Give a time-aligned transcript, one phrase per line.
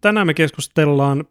[0.00, 1.24] tänään me keskustellaan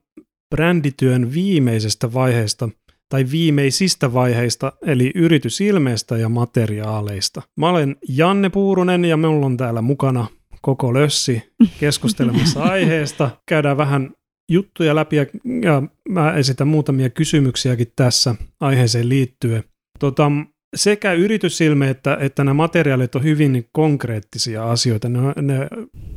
[0.49, 2.69] brändityön viimeisestä vaiheesta
[3.09, 7.41] tai viimeisistä vaiheista, eli yritysilmeestä ja materiaaleista.
[7.57, 10.27] Mä olen Janne Puurunen ja minulla on täällä mukana
[10.61, 13.29] koko lössi keskustelemassa aiheesta.
[13.45, 14.11] Käydään vähän
[14.51, 15.25] juttuja läpi ja,
[15.63, 19.63] ja mä esitän muutamia kysymyksiäkin tässä aiheeseen liittyen.
[19.99, 20.31] Tota,
[20.75, 25.09] sekä yritysilme että, että nämä materiaalit on hyvin niin konkreettisia asioita.
[25.09, 25.67] Ne, ne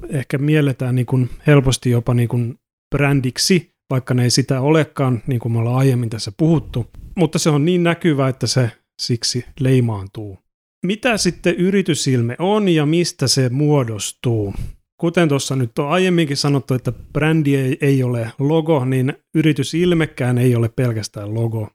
[0.09, 2.59] ehkä mielletään niin kuin helposti jopa niin kuin
[2.95, 6.87] brändiksi, vaikka ne ei sitä olekaan, niin kuin me ollaan aiemmin tässä puhuttu.
[7.17, 8.71] Mutta se on niin näkyvä, että se
[9.03, 10.39] siksi leimaantuu.
[10.87, 14.55] Mitä sitten yritysilme on ja mistä se muodostuu?
[15.01, 20.55] Kuten tuossa nyt on aiemminkin sanottu, että brändi ei, ei ole logo, niin yritysilmekään ei
[20.55, 21.69] ole pelkästään logo.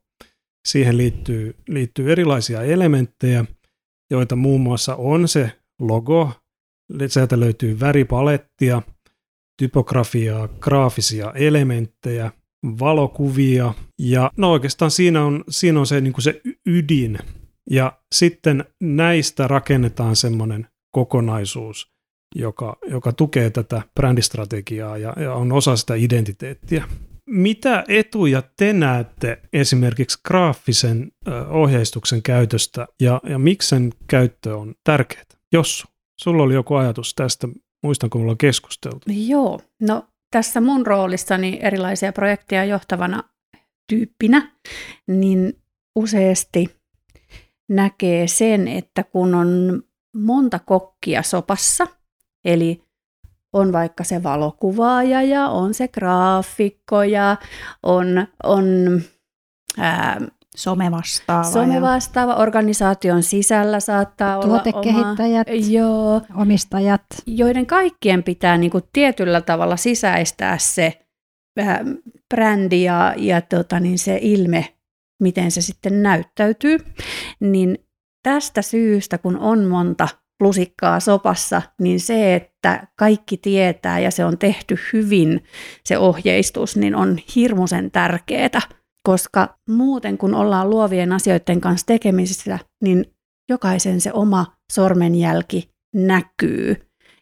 [0.68, 3.46] Siihen liittyy, liittyy erilaisia elementtejä,
[4.12, 5.52] joita muun muassa on se
[5.82, 6.32] logo,
[7.08, 8.82] sieltä löytyy väripalettia,
[9.62, 12.32] typografiaa, graafisia elementtejä,
[12.80, 17.20] valokuvia ja no oikeastaan siinä on, siinä on se, niin se ydin.
[17.70, 21.92] Ja sitten näistä rakennetaan semmoinen kokonaisuus,
[22.36, 26.88] joka, joka tukee tätä brändistrategiaa ja, ja on osa sitä identiteettiä.
[27.28, 31.12] Mitä etuja te näette esimerkiksi graafisen
[31.50, 35.24] ohjeistuksen käytöstä ja, ja miksi sen käyttö on tärkeää?
[35.54, 35.86] Jos
[36.22, 37.48] sulla oli joku ajatus tästä,
[37.84, 39.00] muistan kun mulla on keskusteltu.
[39.28, 43.24] Joo, no tässä mun roolissani erilaisia projekteja johtavana
[43.90, 44.52] tyyppinä,
[45.08, 45.54] niin
[45.96, 46.76] useasti
[47.70, 49.82] näkee sen, että kun on
[50.16, 51.88] monta kokkia sopassa,
[52.46, 52.87] eli
[53.58, 57.38] on vaikka se valokuvaaja ja on se graafikko ja
[57.84, 58.66] on, on
[59.78, 60.22] ää,
[60.58, 61.44] Somevastaava.
[61.44, 67.02] Somevastaava organisaation sisällä saattaa olla Tuotekehittäjät, oma, joo, omistajat.
[67.26, 71.00] Joiden kaikkien pitää niin kuin tietyllä tavalla sisäistää se
[71.60, 71.80] äh,
[72.36, 74.66] brändi ja, ja tota, niin se ilme,
[75.22, 76.78] miten se sitten näyttäytyy.
[77.40, 77.78] Niin
[78.24, 80.08] tästä syystä, kun on monta
[80.40, 85.44] lusikkaa sopassa, niin se, että kaikki tietää ja se on tehty hyvin,
[85.84, 88.62] se ohjeistus, niin on hirmuisen tärkeää,
[89.08, 93.06] koska muuten kun ollaan luovien asioiden kanssa tekemisissä, niin
[93.50, 96.76] jokaisen se oma sormenjälki näkyy.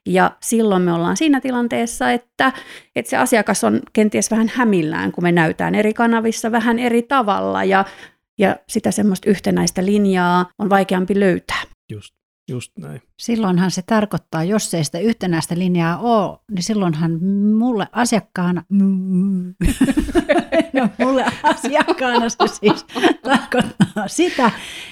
[0.05, 2.53] Ja silloin me ollaan siinä tilanteessa, että,
[2.95, 7.63] että se asiakas on kenties vähän hämillään, kun me näytään eri kanavissa vähän eri tavalla
[7.63, 7.85] ja,
[8.39, 11.61] ja sitä semmoista yhtenäistä linjaa on vaikeampi löytää.
[11.91, 12.24] Just.
[12.49, 13.01] Just näin.
[13.19, 17.23] Silloinhan se tarkoittaa, jos ei sitä yhtenäistä linjaa ole, niin silloinhan
[17.57, 18.63] mulle asiakkaana,
[20.73, 22.85] no mulle asiakkaana se siis
[23.23, 24.51] tarkoittaa sitä,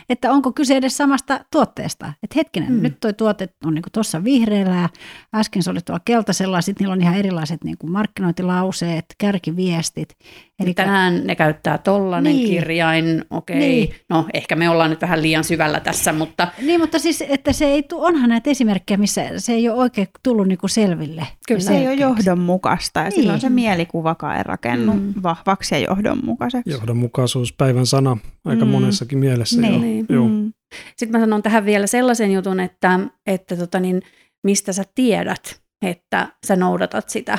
[0.09, 2.13] että onko kyse edes samasta tuotteesta.
[2.23, 2.81] Että hetkinen, mm.
[2.81, 4.89] nyt tuo tuote on niin tuossa vihreällä ja
[5.35, 10.17] äsken se oli tuolla keltaisella, sitten niillä on ihan erilaiset niin kuin markkinointilauseet, kärkiviestit.
[10.59, 12.49] Eli tänään ne käyttää tollanen niin.
[12.49, 13.67] kirjain, okei, okay.
[13.67, 13.95] niin.
[14.09, 16.47] no ehkä me ollaan nyt vähän liian syvällä tässä, mutta...
[16.61, 20.47] Niin, mutta siis, että se ei, onhan näitä esimerkkejä, missä se ei ole oikein tullut
[20.47, 21.27] niinku selville.
[21.47, 21.61] Kyllä.
[21.61, 23.13] Se ei ole johdonmukaista ja niin.
[23.13, 25.13] silloin se mielikuva ei rakennu mm.
[25.23, 26.71] vahvaksi ja johdonmukaiseksi.
[26.71, 28.71] Johdonmukaisuus, päivän sana, aika mm.
[28.71, 29.61] monessakin mielessä.
[29.61, 29.73] Niin.
[29.73, 29.79] Jo.
[29.79, 30.05] niin.
[30.09, 30.27] Joo.
[30.27, 30.53] Mm.
[30.97, 34.01] Sitten mä sanon tähän vielä sellaisen jutun, että, että tota niin,
[34.43, 37.37] mistä sä tiedät, että sä noudatat sitä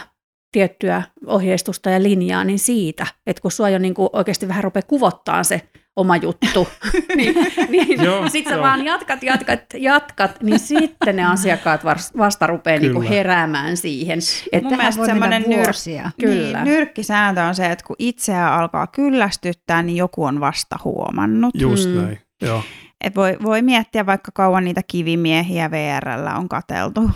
[0.53, 4.83] tiettyä ohjeistusta ja linjaa, niin siitä, että kun sua jo niin kuin oikeasti vähän rupeaa
[4.87, 5.61] kuvottaa se
[5.97, 6.69] oma juttu,
[7.17, 7.35] niin,
[7.69, 7.99] niin
[8.33, 11.85] sitten sä vaan jatkat, jatkat, jatkat, niin sitten ne asiakkaat
[12.19, 14.19] vasta rupeaa niin kuin heräämään siihen.
[14.53, 16.65] Että Mun mielestä semmoinen nyr- Kyllä.
[16.65, 21.51] Niin, nyrkkisääntö on se, että kun itseä alkaa kyllästyttää, niin joku on vasta huomannut.
[21.55, 21.97] Just mm.
[21.97, 22.63] näin, joo.
[23.01, 27.01] Et voi, voi miettiä vaikka kauan niitä kivimiehiä VRllä on kateltu.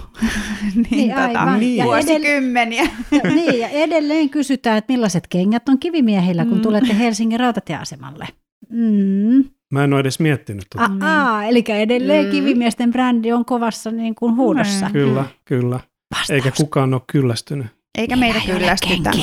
[0.74, 1.84] niin, niin, tota, niin.
[1.84, 2.82] vuosikymmeniä.
[3.10, 6.62] Ja, niin, ja edelleen kysytään, että millaiset kengät on kivimiehillä, kun mm.
[6.62, 8.28] tulette Helsingin rautatieasemalle.
[8.68, 9.44] Mm.
[9.70, 10.90] Mä en ole edes miettinyt tuota.
[11.00, 12.30] Aa, eli edelleen mm.
[12.30, 14.86] kivimiesten brändi on kovassa niin kuin huudossa.
[14.86, 14.92] Mm.
[14.92, 15.80] Kyllä, kyllä.
[16.10, 16.30] Vastaus.
[16.30, 17.66] Eikä kukaan ole kyllästynyt.
[17.98, 19.10] Eikä meitä kyllästytä.
[19.10, 19.22] Ei,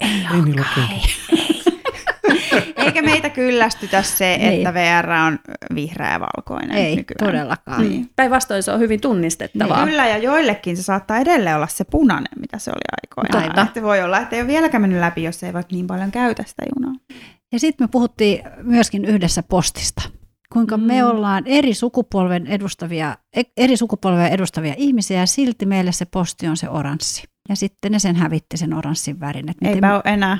[0.00, 0.84] ei, ei niillä ole
[2.76, 4.52] Eikä meitä kyllästytä se, niin.
[4.52, 5.38] että VR on
[5.74, 7.32] vihreä ja valkoinen Ei nykyään.
[7.32, 7.82] todellakaan.
[7.88, 8.10] Niin.
[8.16, 9.76] Päinvastoin se on hyvin tunnistettavaa.
[9.76, 13.44] Niin, kyllä, ja joillekin se saattaa edelleen olla se punainen, mitä se oli aikoinaan.
[13.44, 13.62] Totta.
[13.62, 16.44] Että voi olla, että ei ole vieläkään mennyt läpi, jos ei vaikka niin paljon käytä
[16.46, 16.94] sitä junaa.
[17.52, 20.02] Ja sitten me puhuttiin myöskin yhdessä postista.
[20.52, 20.82] Kuinka mm.
[20.82, 26.48] me ollaan eri sukupolven edustavia, e, eri sukupolven edustavia ihmisiä ja silti meille se posti
[26.48, 27.24] on se oranssi.
[27.48, 29.50] Ja sitten ne sen hävitti sen oranssin värin.
[29.50, 29.94] Että Eipä me...
[29.94, 30.38] ole enää.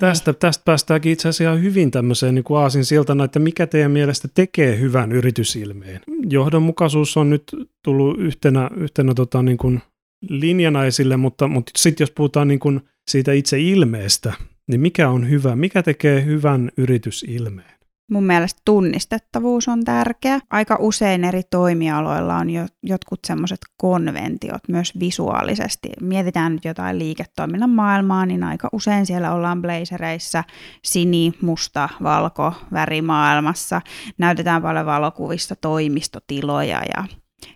[0.00, 4.78] Tästä, tästä päästäänkin itse asiassa hyvin tämmöiseen niin aasin siltana, että mikä teidän mielestä tekee
[4.80, 6.00] hyvän yritysilmeen.
[6.30, 7.42] Johdonmukaisuus on nyt
[7.84, 9.82] tullut yhtenä, yhtenä tota, niin kuin
[10.28, 14.32] linjana esille, mutta, mutta sitten jos puhutaan niin kuin siitä itse ilmeestä,
[14.72, 15.56] niin mikä on hyvä?
[15.56, 17.72] Mikä tekee hyvän yritysilmeen?
[18.10, 20.40] Mun mielestä tunnistettavuus on tärkeä.
[20.50, 25.88] Aika usein eri toimialoilla on jo jotkut semmoiset konventiot myös visuaalisesti.
[26.00, 30.44] Mietitään nyt jotain liiketoiminnan maailmaa, niin aika usein siellä ollaan blazereissa
[30.84, 33.80] sini, musta, valko värimaailmassa.
[34.18, 37.04] Näytetään paljon valokuvista toimistotiloja ja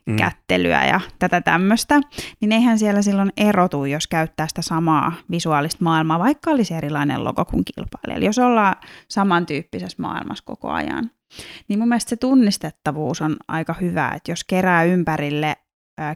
[0.07, 0.17] mm.
[0.17, 2.01] kättelyä ja tätä tämmöistä,
[2.41, 7.45] niin eihän siellä silloin erotu, jos käyttää sitä samaa visuaalista maailmaa, vaikka olisi erilainen logo
[7.45, 8.17] kuin kilpailija.
[8.17, 8.77] Eli jos ollaan
[9.09, 11.11] samantyyppisessä maailmassa koko ajan,
[11.69, 15.57] niin mun mielestä se tunnistettavuus on aika hyvä, että jos kerää ympärille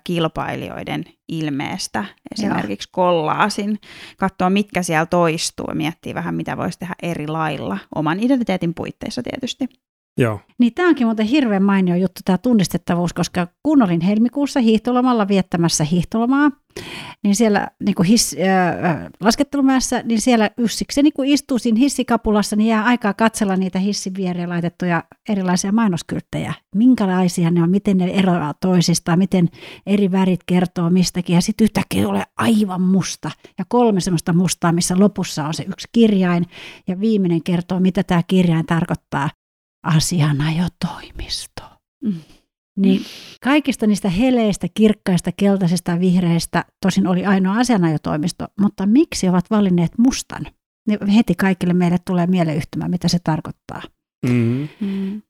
[0.05, 2.93] kilpailijoiden ilmeestä, esimerkiksi Joo.
[3.05, 3.79] kollaasin,
[4.17, 9.23] katsoa mitkä siellä toistuu ja miettiä vähän mitä voisi tehdä eri lailla, oman identiteetin puitteissa
[9.23, 9.69] tietysti.
[10.19, 10.41] Joo.
[10.59, 15.85] Niin tämä onkin muuten hirveän mainio juttu, tämä tunnistettavuus, koska kun olin helmikuussa hiihtolomalla viettämässä
[15.85, 16.51] hiihtolomaa,
[17.23, 22.69] niin siellä niin kuin hiss, äh, laskettelumäessä, niin siellä yssikseni kun istuu siinä hissikapulassa, niin
[22.69, 26.55] jää aikaa katsella niitä hissin viereen laitettuja erilaisia mainoskylttejä.
[26.75, 29.49] Minkälaisia ne on, miten ne eroavat toisistaan, miten
[29.87, 31.35] eri värit kertoo mistäkin.
[31.35, 35.89] Ja sitten yhtäkkiä ole aivan musta ja kolme semmoista mustaa, missä lopussa on se yksi
[35.93, 36.47] kirjain
[36.89, 39.31] ja viimeinen kertoo, mitä tämä kirjain tarkoittaa
[39.83, 41.63] asianajotoimisto.
[42.05, 42.21] Mm.
[42.77, 43.01] Niin
[43.45, 49.99] kaikista niistä heleistä, kirkkaista, keltaisista ja vihreistä tosin oli ainoa asianajotoimisto, mutta miksi ovat valinneet
[49.99, 50.47] mustan?
[50.89, 53.83] Niin heti kaikille meille tulee mieleyhtymä, mitä se tarkoittaa.
[54.27, 54.69] Mm-hmm.
[54.81, 55.23] Mm.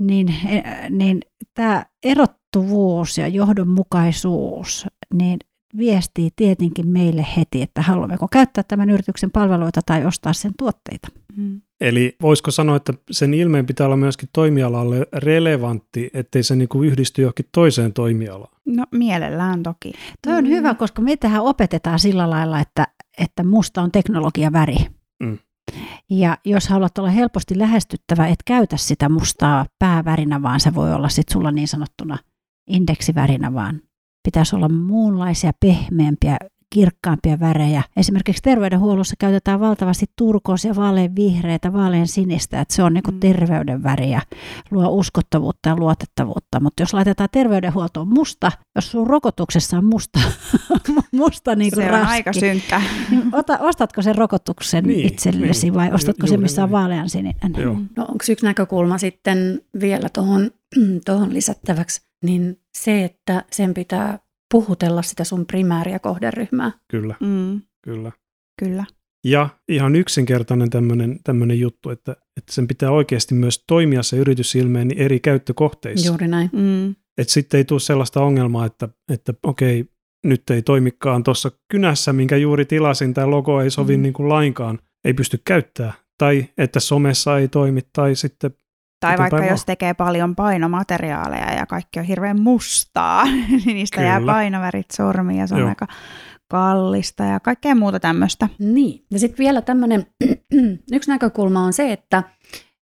[0.00, 1.20] Niin, e, niin
[1.54, 5.38] tämä erottuvuus ja johdonmukaisuus, niin
[5.76, 11.08] viestii tietenkin meille heti, että haluammeko käyttää tämän yrityksen palveluita tai ostaa sen tuotteita.
[11.36, 11.60] Mm.
[11.80, 17.22] Eli voisiko sanoa, että sen ilmeen pitää olla myöskin toimialalle relevantti, ettei se niinku yhdisty
[17.22, 18.56] johonkin toiseen toimialaan?
[18.66, 19.92] No mielellään toki.
[20.24, 20.50] Tuo on mm.
[20.50, 22.86] hyvä, koska me tähän opetetaan sillä lailla, että,
[23.18, 24.76] että musta on teknologiaväri.
[25.22, 25.38] Mm.
[26.10, 31.08] Ja jos haluat olla helposti lähestyttävä, et käytä sitä mustaa päävärinä, vaan se voi olla
[31.08, 32.18] sitten sulla niin sanottuna
[32.66, 33.80] indeksivärinä, vaan
[34.22, 36.36] pitäisi olla muunlaisia pehmeämpiä
[36.72, 37.82] kirkkaampia värejä.
[37.96, 43.82] Esimerkiksi terveydenhuollossa käytetään valtavasti turkoosia, vaalean vihreitä, vaalean sinistä, että se on niin kuin terveyden
[43.82, 44.22] väriä,
[44.70, 46.60] luo uskottavuutta ja luotettavuutta.
[46.60, 50.20] Mutta jos laitetaan terveydenhuoltoon musta, jos sun rokotuksessa on musta,
[51.12, 52.82] musta niin kuin Se raski, on aika synkkä.
[53.10, 57.52] Niin ota, ostatko sen rokotuksen niin, itsellesi niin, vai ostatko sen, missä on vaalean sininen?
[57.96, 60.50] No onko yksi näkökulma sitten vielä tuohon
[61.06, 64.18] tohon lisättäväksi, niin se, että sen pitää
[64.52, 66.72] puhutella sitä sun primääriä kohderyhmää.
[66.88, 67.60] Kyllä, mm.
[67.82, 68.12] kyllä.
[68.58, 68.84] Kyllä.
[69.24, 70.70] Ja ihan yksinkertainen
[71.24, 76.08] tämmöinen juttu, että, että sen pitää oikeasti myös toimia se yritysilmeen eri käyttökohteissa.
[76.08, 76.50] Juuri näin.
[76.52, 76.90] Mm.
[77.18, 79.84] Että sitten ei tule sellaista ongelmaa, että, että okei,
[80.24, 84.02] nyt ei toimikaan tuossa kynässä, minkä juuri tilasin, tämä logo ei sovi mm.
[84.02, 85.92] niin kuin lainkaan, ei pysty käyttää.
[86.18, 88.50] Tai että somessa ei toimi, tai sitten
[89.08, 89.52] tai vaikka päivä.
[89.52, 93.24] jos tekee paljon painomateriaaleja ja kaikki on hirveän mustaa,
[93.64, 94.08] niin niistä Kyllä.
[94.08, 95.68] jää painovärit sormiin ja se on Joo.
[95.68, 95.86] aika
[96.50, 98.48] kallista ja kaikkea muuta tämmöistä.
[98.58, 99.04] Niin.
[99.10, 100.06] Ja sitten vielä tämmöinen,
[100.92, 102.22] yksi näkökulma on se, että,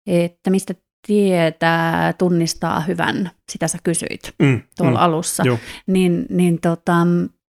[0.06, 0.74] että mistä
[1.06, 5.58] tietää, tunnistaa hyvän, sitä sä kysyit mm, tuolla mm, alussa, jo.
[5.86, 7.04] niin, niin tota,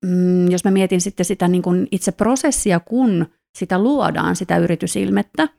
[0.06, 3.26] mm, jos mä mietin sitten sitä niin kun itse prosessia, kun
[3.58, 5.50] sitä luodaan, sitä yritysilmettä,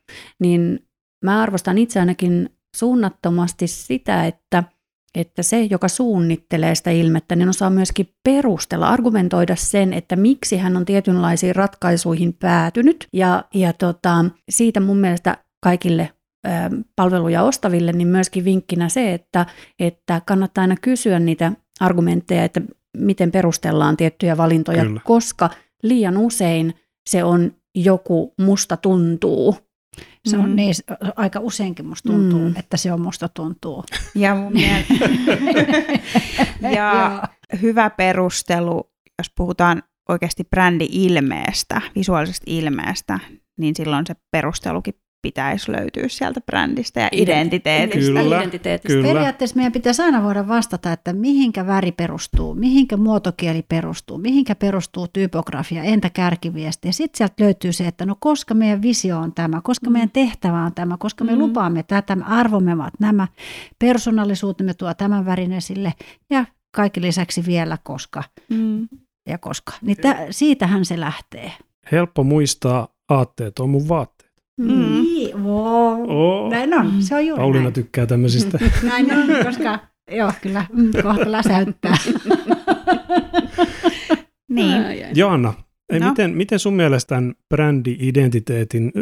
[0.41, 0.81] niin
[1.25, 4.65] mä arvostan itse ainakin suunnattomasti sitä, että,
[5.15, 10.77] että se, joka suunnittelee sitä ilmettä, niin osaa myöskin perustella, argumentoida sen, että miksi hän
[10.77, 13.09] on tietynlaisiin ratkaisuihin päätynyt.
[13.13, 16.11] Ja, ja tota, siitä mun mielestä kaikille
[16.97, 19.47] palveluja ostaville, niin myöskin vinkkinä se, että,
[19.79, 22.61] että kannattaa aina kysyä niitä argumentteja, että
[22.97, 25.01] miten perustellaan tiettyjä valintoja, Kyllä.
[25.05, 25.51] koska
[25.83, 26.75] liian usein
[27.11, 29.57] se on joku musta tuntuu
[30.27, 30.57] se on mm.
[30.57, 30.75] niin,
[31.17, 32.57] aika useinkin musta tuntuu, mm.
[32.57, 33.85] että se on musta tuntuu.
[34.15, 34.53] Ja, mun
[36.77, 37.23] ja
[37.63, 43.19] hyvä perustelu, jos puhutaan oikeasti brändi-ilmeestä, visuaalisesta ilmeestä,
[43.59, 48.21] niin silloin se perustelukin pitäisi löytyä sieltä brändistä ja identiteetistä.
[48.21, 48.89] Kyllä, identiteetistä.
[48.89, 49.09] Kyllä.
[49.09, 55.09] Periaatteessa meidän pitäisi aina voida vastata, että mihinkä väri perustuu, mihinkä muotokieli perustuu, mihinkä perustuu
[55.09, 56.89] typografia, entä kärkiviesti.
[56.89, 59.93] Ja sitten sieltä löytyy se, että no koska meidän visio on tämä, koska mm.
[59.93, 61.39] meidän tehtävä on tämä, koska me mm.
[61.39, 63.29] lupaamme tätä, me arvomme ovat nämä,
[63.79, 65.95] persoonallisuutemme tuo tämän värin esille
[66.31, 68.89] ja kaikki lisäksi vielä koska mm.
[69.29, 69.73] ja koska.
[69.83, 71.53] Niin t- siitähän se lähtee.
[71.93, 74.31] Helppo muistaa aatteet on mun vaatteet.
[74.61, 75.05] Mm.
[75.37, 76.11] Wow.
[76.11, 76.51] oh.
[76.51, 77.73] Näin on, se on juuri Pauliina näin.
[77.75, 78.59] tykkää tämmöisistä.
[78.83, 79.79] näin on, koska
[80.11, 81.97] joo, kyllä, mm, kohta läsäyttää.
[84.49, 84.83] Niin.
[85.93, 86.09] Ei, No.
[86.09, 88.93] miten, miten sun mielestä tämän brändi-identiteetin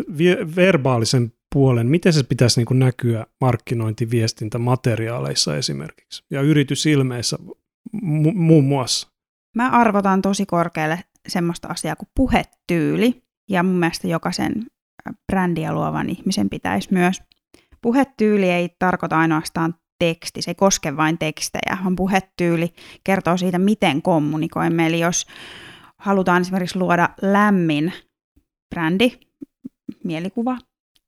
[0.57, 7.39] verbaalisen puolen, miten se pitäisi niin kuin näkyä markkinointiviestintämateriaaleissa esimerkiksi ja yritysilmeissä
[7.97, 9.09] mu- muun muassa?
[9.57, 13.23] Mä arvotan tosi korkealle semmoista asiaa kuin puhetyyli.
[13.51, 14.67] Ja mun mielestä jokaisen
[15.33, 17.23] brändiä luovan ihmisen pitäisi myös.
[17.83, 22.73] Puhetyyli ei tarkoita ainoastaan teksti, se ei koske vain tekstejä, vaan puhetyyli
[23.05, 24.87] kertoo siitä, miten kommunikoimme.
[24.87, 25.27] Eli jos
[25.99, 27.93] halutaan esimerkiksi luoda lämmin
[28.75, 29.13] brändi,
[30.05, 30.59] mielikuva,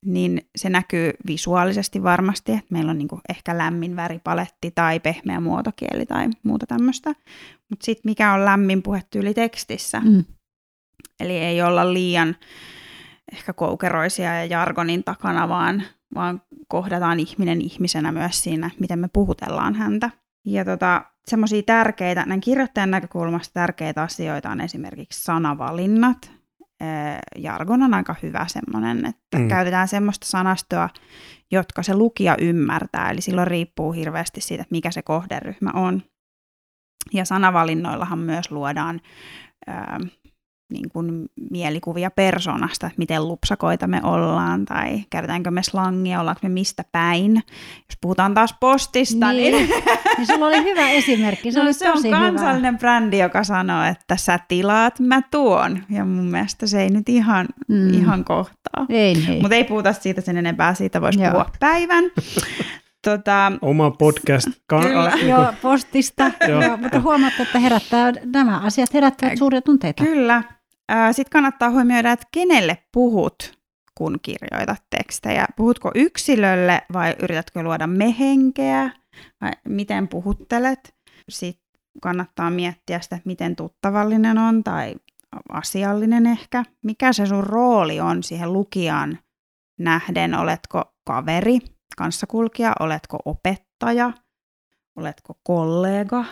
[0.04, 6.06] niin se näkyy visuaalisesti varmasti, että meillä on niinku ehkä lämmin väripaletti tai pehmeä muotokieli
[6.06, 7.14] tai muuta tämmöistä.
[7.70, 10.00] Mutta sitten mikä on lämmin puhetyyli tekstissä?
[10.00, 10.24] Mm.
[11.20, 12.36] Eli ei olla liian
[13.32, 15.82] ehkä koukeroisia ja jargonin takana, vaan,
[16.14, 20.10] vaan kohdataan ihminen ihmisenä myös siinä, miten me puhutellaan häntä.
[20.44, 26.32] Ja tota, semmoisia tärkeitä, näin kirjoittajan näkökulmasta tärkeitä asioita on esimerkiksi sanavalinnat.
[27.36, 29.48] Jargon on aika hyvä semmoinen, että Mm.
[29.48, 30.88] käytetään semmoista sanastoa,
[31.50, 33.10] jotka se lukija ymmärtää.
[33.10, 36.02] Eli silloin riippuu hirveästi siitä, että mikä se kohderyhmä on.
[37.12, 39.00] Ja sanavalinnoillahan myös luodaan
[40.70, 46.48] niin kuin mielikuvia persoonasta, että miten lupsakoita me ollaan, tai käytetäänkö me slangia, ollaanko me
[46.48, 47.32] mistä päin.
[47.76, 49.68] Jos puhutaan taas postista, niin, Niin.
[50.18, 52.18] niin sulla oli hyvä esimerkki, se no, oli se on tosi hyvä.
[52.18, 55.82] kansallinen brändi, joka sanoo, että sä tilaat, mä tuon.
[55.90, 57.74] Ja mun mielestä se ei nyt ihan, Mm.
[57.76, 57.94] mm.
[57.94, 58.86] ihan kohtaa.
[58.88, 59.40] Ei, ei.
[59.40, 61.30] Mutta ei puhuta siitä sen enempää, siitä voisi Joo.
[61.30, 62.04] puhua päivän.
[63.04, 64.48] tota, Oma podcast.
[64.66, 65.04] Ka- Kyllä.
[65.04, 66.30] a- Joo, postista.
[66.48, 66.62] Joo.
[66.62, 70.04] Joo, mutta huomaatte, että herättää, nämä asiat herättävät suuria tunteita.
[70.04, 70.42] Kyllä.
[71.12, 73.58] Sitten kannattaa huomioida, että kenelle puhut,
[73.94, 75.46] kun kirjoitat tekstejä.
[75.56, 78.90] Puhutko yksilölle vai yritätkö luoda mehenkeä
[79.40, 80.94] vai miten puhuttelet.
[81.28, 84.94] Sitten kannattaa miettiä sitä, että miten tuttavallinen on tai
[85.48, 86.64] asiallinen ehkä.
[86.84, 89.18] Mikä se sun rooli on siihen lukijaan
[89.78, 90.34] nähden.
[90.34, 91.58] Oletko kaveri,
[91.96, 94.12] kanssakulkija, oletko opettaja,
[94.96, 96.24] oletko kollega.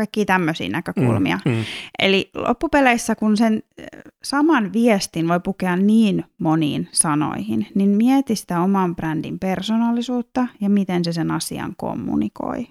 [0.00, 1.38] Ää, kaikkia tämmöisiä näkökulmia.
[1.44, 1.64] Mm, mm.
[1.98, 3.86] Eli loppupeleissä, kun sen äh,
[4.22, 11.04] saman viestin voi pukea niin moniin sanoihin, niin mieti sitä oman brändin persoonallisuutta ja miten
[11.04, 12.66] se sen asian kommunikoi.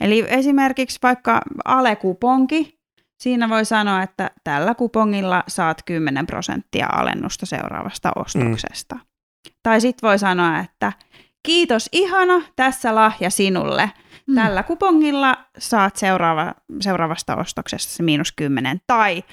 [0.00, 2.78] Eli esimerkiksi vaikka alekuponki,
[3.22, 8.98] siinä voi sanoa, että tällä kupongilla saat 10 prosenttia alennusta seuraavasta ostoksesta.
[9.62, 10.92] Tai sitten voi sanoa, että
[11.44, 13.90] kiitos ihana, tässä lahja sinulle.
[14.26, 14.34] Mm.
[14.34, 18.80] Tällä kupongilla saat seuraava, seuraavasta ostoksesta se miinus 10.
[18.86, 19.24] Tai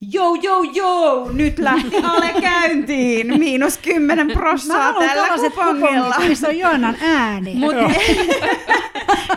[0.00, 6.04] joo, joo, joo, nyt lähti ale käyntiin, miinus 10 Mä prossaa tällä kupongilla.
[6.04, 7.54] kupongit, missä on Joonan ääni.
[7.54, 7.82] Mutta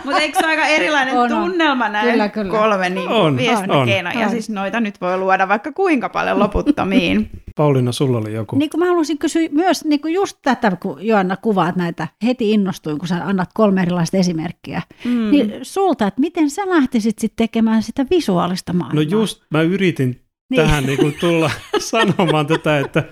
[0.06, 2.52] mut eikö se ole aika erilainen On, tunnelma näin Kyllä, kyllä.
[2.52, 3.88] kolme niin On, on,
[4.20, 7.30] Ja siis noita nyt voi luoda vaikka kuinka paljon loputtomiin.
[7.56, 8.58] Pauliina, sulla oli joku.
[8.58, 12.52] Niin kuin mä haluaisin kysyä myös niin kuin just tätä, kun Joanna kuvaat näitä, heti
[12.52, 14.82] innostuin, kun sä annat kolme erilaista esimerkkiä.
[15.06, 15.32] Mm.
[15.32, 19.04] Niin sulta, että miten sä lähtisit sitten tekemään sitä visuaalista No maailmaa?
[19.04, 20.62] just, mä yritin Niin.
[20.62, 23.04] tähän niin kuin tulla sanomaan tätä, että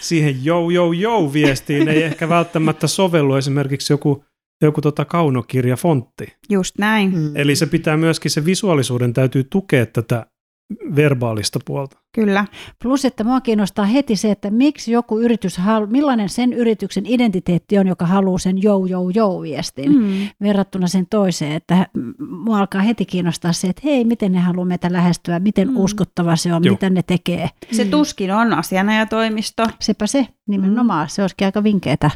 [0.00, 4.24] siihen jou jou jou viestiin ei ehkä välttämättä sovellu esimerkiksi joku,
[4.62, 6.32] joku tota kaunokirjafontti.
[6.50, 7.14] Just näin.
[7.14, 7.36] Mm.
[7.36, 10.26] Eli se pitää myöskin, se visuaalisuuden täytyy tukea tätä
[10.96, 11.98] verbaalista puolta.
[12.14, 12.44] Kyllä.
[12.82, 17.78] Plus, että mua kiinnostaa heti se, että miksi joku yritys, halu- millainen sen yrityksen identiteetti
[17.78, 20.28] on, joka haluaa sen jou jou jou viestin Mm.
[20.42, 21.86] verrattuna sen toiseen, että
[22.44, 25.76] mua alkaa heti kiinnostaa se, että hei, miten ne haluaa meitä lähestyä, miten Mm.
[25.76, 26.72] uskottava se on, Joo.
[26.72, 27.48] mitä ne tekee.
[27.72, 29.66] Se tuskin on asianajatoimisto.
[29.80, 32.10] Sepä se nimenomaan, se olisikin aika vinkeetä.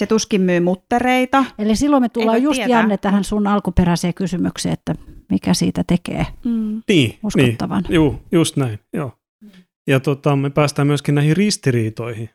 [0.00, 1.44] Se tuskin myy muttereita.
[1.58, 2.78] Eli silloin me tullaan voi just tietää.
[2.80, 4.94] Janne tähän sun alkuperäiseen kysymykseen, että
[5.30, 6.82] mikä siitä tekee Mm.
[6.88, 7.82] Niin, uskottavan.
[7.82, 9.12] niin juu, just näin, joo.
[9.86, 12.30] Ja tota, me päästään myöskin näihin ristiriitoihin.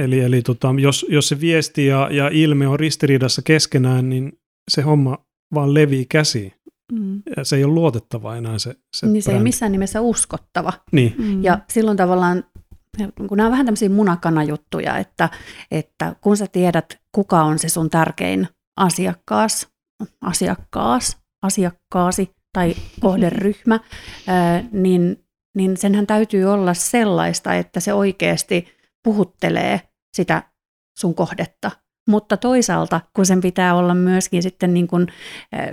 [0.00, 4.32] Eli, eli tota, jos, jos se viesti ja, ja ilme on ristiriidassa keskenään, niin
[4.70, 5.18] se homma
[5.54, 6.52] vaan levii käsiin.
[6.92, 7.22] Mm.
[7.36, 9.44] Ja se ei ole luotettava enää se, se Niin se ei brändi.
[9.48, 10.72] missään nimessä uskottava.
[10.92, 11.44] Niin, Mm.
[11.44, 12.44] Ja silloin tavallaan,
[13.28, 15.28] kun nämä on vähän tämmöisiä munakanajuttuja, että,
[15.70, 19.68] että kun sä tiedät, kuka on se sun tärkein asiakkaas,
[20.20, 23.80] asiakkaas, asiakkaasi tai kohderyhmä,
[24.72, 25.24] niin,
[25.56, 28.68] niin senhän täytyy olla sellaista, että se oikeasti
[29.04, 29.80] puhuttelee
[30.16, 30.42] sitä
[30.98, 31.70] sun kohdetta.
[32.08, 35.06] Mutta toisaalta, kun sen pitää olla myöskin sitten niin kuin,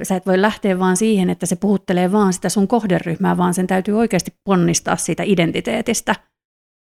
[0.04, 3.68] sä et voi lähteä vaan siihen, että se puhuttelee vaan sitä sun kohderyhmää, vaan sen
[3.68, 6.16] täytyy oikeasti ponnistaa siitä identiteetistä.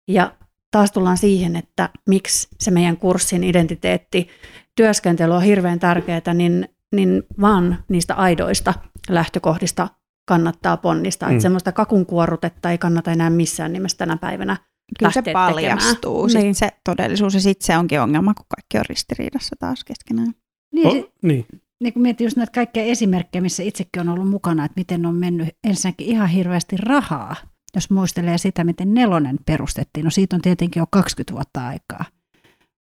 [0.08, 0.34] Ja
[0.72, 4.28] taas tullaan siihen, että miksi se meidän kurssin identiteetti,
[4.76, 8.74] työskentely on hirveän tärkeää, niin, niin vaan niistä aidoista
[9.10, 9.88] lähtökohdista
[10.28, 11.30] kannattaa ponnistaa.
[11.30, 11.34] Mm.
[11.34, 14.58] Että semmoista kakunkuorutetta ei kannata enää missään nimessä tänä päivänä
[15.00, 16.44] Kyllä se paljastuu, tekemään.
[16.44, 16.56] Niin.
[16.56, 20.34] se todellisuus, ja sitten se onkin ongelma, kun kaikki on ristiriidassa taas keskenään.
[20.74, 21.46] Niin, O, sit, niin.
[21.82, 25.16] niin kun mietin just näitä kaikkia esimerkkejä, missä itsekin on ollut mukana, että miten on
[25.16, 27.36] mennyt ensinnäkin ihan hirveästi rahaa,
[27.76, 30.04] jos muistelee sitä, miten nelonen perustettiin.
[30.04, 32.06] No siitä on tietenkin jo 20 vuotta aikaa.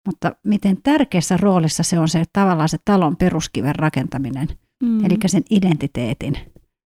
[0.05, 4.48] Mutta miten tärkeässä roolissa se on se tavallaan se talon peruskiven rakentaminen,
[4.84, 5.05] Mm.
[5.05, 6.38] eli sen identiteetin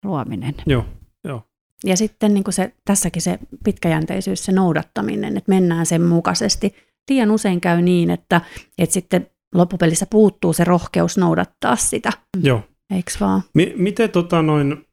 [0.04, 0.54] luominen.
[0.66, 0.84] Joo,
[1.24, 1.42] joo.
[1.84, 6.74] Ja sitten niin kuin se, tässäkin se pitkäjänteisyys, se noudattaminen, että mennään sen mukaisesti.
[7.10, 8.40] Liian usein käy niin, että,
[8.78, 12.62] että sitten loppupelissä puuttuu se rohkeus noudattaa sitä, joo.
[12.90, 13.42] eikö vaan?
[13.54, 14.86] Mi- miten tota noin,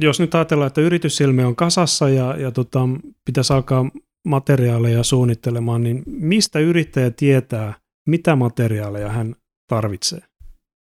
[0.00, 2.80] jos nyt ajatellaan, että yritysilme on kasassa ja, ja tota,
[3.24, 3.90] pitäisi alkaa
[4.26, 7.74] materiaaleja suunnittelemaan, niin mistä yrittäjä tietää,
[8.08, 9.34] mitä materiaaleja hän
[9.68, 10.20] tarvitsee?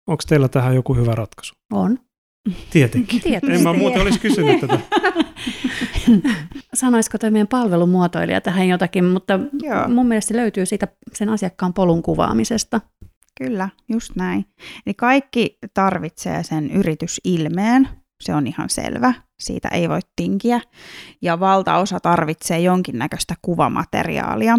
[0.07, 1.55] Onko teillä tähän joku hyvä ratkaisu?
[1.73, 1.99] On.
[2.69, 3.21] Tietenkin.
[3.21, 3.55] Tietysti.
[3.55, 4.79] En mä muuten olisi kysynyt tätä.
[6.73, 9.87] Sanoisiko toi meidän palvelumuotoilija tähän jotakin, mutta Joo.
[9.87, 12.81] mun mielestä se löytyy siitä sen asiakkaan polun kuvaamisesta.
[13.37, 14.45] Kyllä, just näin.
[14.85, 17.89] Eli kaikki tarvitsee sen yritysilmeen,
[18.21, 20.61] se on ihan selvä, siitä ei voi tinkiä.
[21.21, 24.57] Ja valtaosa tarvitsee jonkinnäköistä kuvamateriaalia.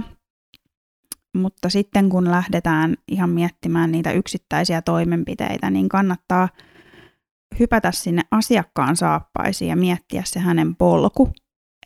[1.37, 6.49] Mutta sitten kun lähdetään ihan miettimään niitä yksittäisiä toimenpiteitä, niin kannattaa
[7.61, 11.33] hypätä sinne asiakkaan saappaisiin ja miettiä se hänen polku.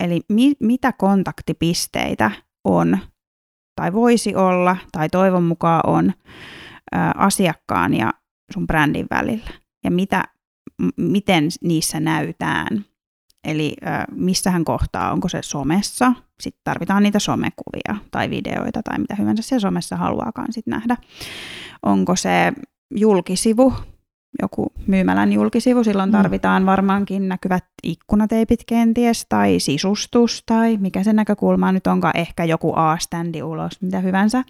[0.01, 2.31] Eli mi- mitä kontaktipisteitä
[2.63, 2.97] on
[3.75, 6.13] tai voisi olla tai toivon mukaan on
[6.95, 8.13] ä, asiakkaan ja
[8.53, 9.49] sun brändin välillä
[9.83, 10.23] ja mitä,
[10.97, 12.85] miten niissä näytään.
[13.43, 13.75] Eli
[14.11, 19.61] missähän kohtaa, onko se somessa, sitten tarvitaan niitä somekuvia tai videoita tai mitä hyvänsä siellä
[19.61, 20.97] somessa haluaakaan sit nähdä.
[21.83, 22.53] Onko se
[22.95, 23.73] julkisivu,
[24.41, 26.11] joku myymälän julkisivu, silloin Mm.
[26.11, 32.73] tarvitaan varmaankin näkyvät ikkunateipit kenties tai sisustus tai mikä se näkökulma nyt onkaan, ehkä joku
[32.75, 34.43] A-standi ulos, mitä hyvänsä.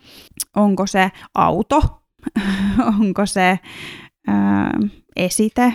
[0.55, 2.01] Onko se auto,
[2.99, 3.59] onko se
[4.27, 4.71] ää,
[5.15, 5.73] esite,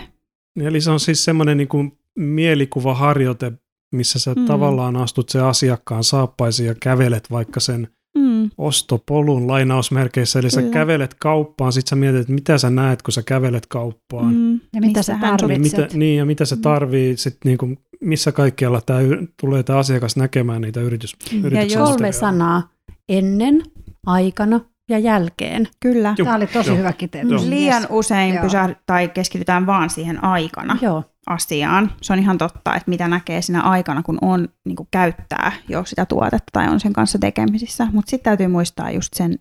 [0.61, 3.51] Eli se on siis semmoinen niin kuin mielikuvaharjoite,
[3.93, 4.41] missä sä Mm.
[4.41, 4.45] mm.
[4.47, 7.87] tavallaan astut se asiakkaan saappaisiin ja kävelet vaikka sen
[8.17, 10.39] mm, ostopolun lainausmerkeissä.
[10.39, 10.73] Eli sä Kyllä.
[10.73, 14.33] kävelet kauppaan, sit sä mietit, että mitä sä näet, kun sä kävelet kauppaan.
[14.33, 14.39] Mm.
[14.39, 15.77] mm, Ja mitä sä tarvitset.
[15.81, 16.61] Mitä, niin, ja mitä se Mm.
[16.61, 18.99] tarvii, sit niin kuin, missä kaikkialla tää,
[19.41, 22.69] tulee tämä asiakas näkemään niitä yritys, Ja yrityksen kolme sanaa,
[23.09, 23.63] ennen,
[24.05, 25.67] aikana ja jälkeen.
[25.79, 26.15] Kyllä.
[26.17, 27.47] Joo, Tämä oli tosi joo, hyvä kiteytys.
[27.47, 27.87] Liian Yes.
[27.91, 28.43] usein Joo.
[28.43, 31.03] pysäh- tai keskitytään vaan siihen aikana Joo.
[31.27, 31.91] asiaan.
[32.01, 35.85] Se on ihan totta, että mitä näkee siinä aikana, kun on niin kuin käyttää jo
[35.85, 37.87] sitä tuotetta tai on sen kanssa tekemisissä.
[37.93, 39.39] Mutta sitten täytyy muistaa just sen,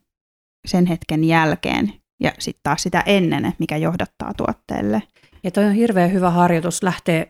[0.67, 5.03] sen hetken jälkeen ja sitten taas sitä ennen, että mikä johdattaa tuotteelle.
[5.45, 7.27] Ja toi on hirveän hyvä harjoitus lähteä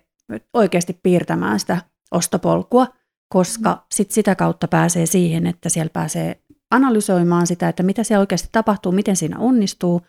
[0.54, 2.86] oikeasti piirtämään sitä ostopolkua,
[3.32, 6.41] koska sit sitä kautta pääsee siihen, että siellä pääsee
[6.72, 10.00] analysoimaan sitä, että mitä se oikeasti tapahtuu, miten siinä onnistuu,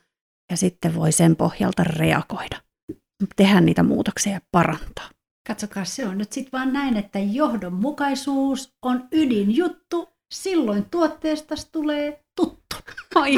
[0.52, 2.58] ja sitten voi sen pohjalta reagoida.
[3.36, 5.10] Tehdä niitä muutoksia ja parantaa.
[5.48, 10.10] Katsokaa, se on nyt sitten vaan näin, että johdonmukaisuus on ydinjuttu.
[10.34, 12.76] Silloin tuotteesta tulee tuttu.
[13.16, 13.36] Ai,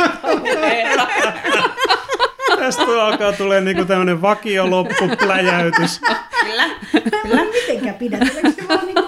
[2.60, 6.00] Tästä alkaa tulee niinku tämmöinen vakioloppupläjäytys.
[6.46, 6.70] Kyllä,
[7.22, 7.42] kyllä.
[7.46, 9.05] Mitenkään pidättelekö se vaan niin tulee?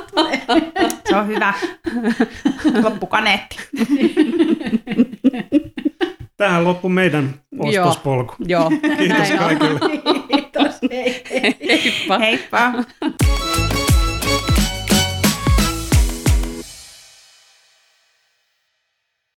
[1.10, 1.54] Se on hyvä.
[2.84, 3.58] Loppukaneetti.
[6.38, 8.36] Tähän loppu meidän ostospolku.
[8.46, 9.40] Joo, Kiitos näin on.
[9.40, 9.80] kaikille.
[10.28, 11.24] Kiitos, hei.
[11.68, 12.18] Heippa.
[12.20, 12.72] Heippa.